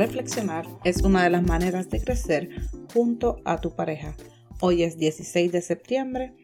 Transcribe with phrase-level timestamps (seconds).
[0.00, 2.48] reflexionar es una de las maneras de crecer
[2.94, 4.16] junto a tu pareja.
[4.62, 6.34] Hoy es 16 de septiembre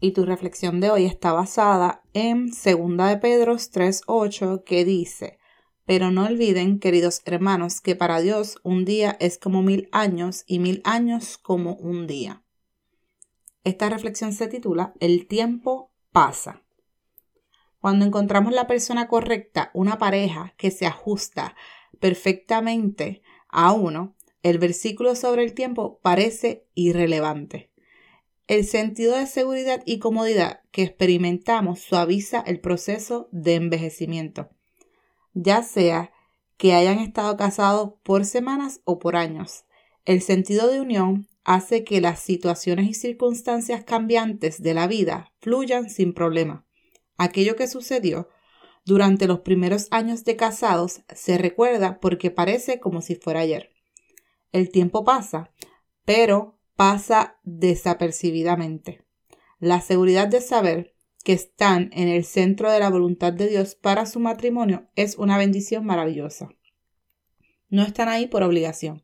[0.00, 2.56] y tu reflexión de hoy está basada en 2
[3.08, 5.38] de Pedro 3.8 que dice,
[5.86, 10.58] pero no olviden, queridos hermanos, que para Dios un día es como mil años y
[10.58, 12.44] mil años como un día.
[13.64, 16.65] Esta reflexión se titula El tiempo pasa.
[17.86, 21.54] Cuando encontramos la persona correcta, una pareja que se ajusta
[22.00, 27.70] perfectamente a uno, el versículo sobre el tiempo parece irrelevante.
[28.48, 34.50] El sentido de seguridad y comodidad que experimentamos suaviza el proceso de envejecimiento,
[35.34, 36.10] ya sea
[36.56, 39.64] que hayan estado casados por semanas o por años.
[40.04, 45.88] El sentido de unión hace que las situaciones y circunstancias cambiantes de la vida fluyan
[45.88, 46.65] sin problema.
[47.16, 48.28] Aquello que sucedió
[48.84, 53.72] durante los primeros años de casados se recuerda porque parece como si fuera ayer.
[54.52, 55.50] El tiempo pasa,
[56.04, 59.04] pero pasa desapercibidamente.
[59.58, 60.94] La seguridad de saber
[61.24, 65.36] que están en el centro de la voluntad de Dios para su matrimonio es una
[65.36, 66.50] bendición maravillosa.
[67.68, 69.02] No están ahí por obligación.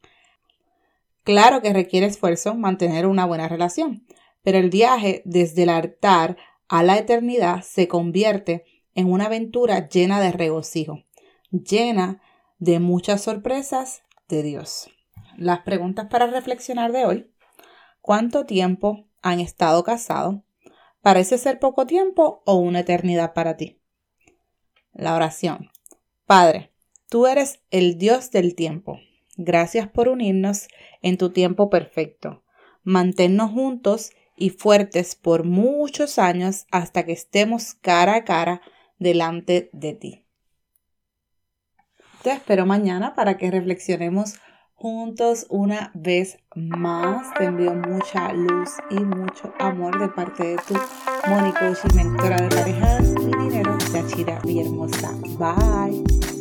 [1.24, 4.06] Claro que requiere esfuerzo mantener una buena relación,
[4.42, 6.36] pero el viaje desde el altar
[6.68, 11.04] a la eternidad se convierte en una aventura llena de regocijo,
[11.50, 12.20] llena
[12.58, 14.90] de muchas sorpresas de Dios.
[15.36, 17.30] Las preguntas para reflexionar de hoy.
[18.00, 20.36] ¿Cuánto tiempo han estado casados?
[21.00, 23.80] ¿Parece ser poco tiempo o una eternidad para ti?
[24.92, 25.70] La oración.
[26.26, 26.72] Padre,
[27.08, 28.98] tú eres el Dios del tiempo.
[29.36, 30.68] Gracias por unirnos
[31.00, 32.44] en tu tiempo perfecto.
[32.84, 38.60] Manténnos juntos y fuertes por muchos años hasta que estemos cara a cara
[38.98, 40.26] delante de ti.
[42.24, 44.34] Te espero mañana para que reflexionemos
[44.74, 47.32] juntos una vez más.
[47.34, 50.74] Te envío mucha luz y mucho amor de parte de tu
[51.28, 55.12] Mónica mentora de parejas y dinero, Yachira Hermosa.
[55.38, 56.31] Bye.